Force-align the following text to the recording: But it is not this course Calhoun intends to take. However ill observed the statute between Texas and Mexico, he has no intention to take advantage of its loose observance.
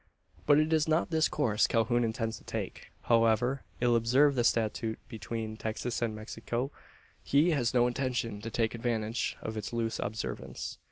But 0.47 0.57
it 0.57 0.73
is 0.73 0.87
not 0.87 1.11
this 1.11 1.29
course 1.29 1.67
Calhoun 1.67 2.03
intends 2.03 2.39
to 2.39 2.43
take. 2.43 2.91
However 3.03 3.61
ill 3.81 3.95
observed 3.95 4.35
the 4.35 4.43
statute 4.43 4.97
between 5.07 5.57
Texas 5.57 6.01
and 6.01 6.15
Mexico, 6.15 6.71
he 7.23 7.51
has 7.51 7.75
no 7.75 7.85
intention 7.85 8.41
to 8.41 8.49
take 8.49 8.73
advantage 8.73 9.37
of 9.43 9.57
its 9.57 9.71
loose 9.71 9.99
observance. 10.01 10.79